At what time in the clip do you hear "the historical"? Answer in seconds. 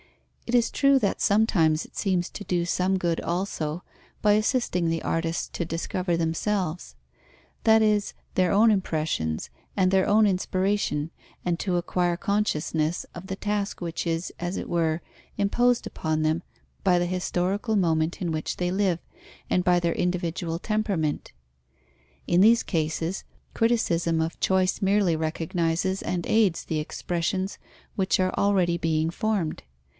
16.99-17.75